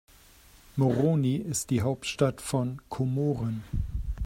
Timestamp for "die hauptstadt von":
1.69-2.81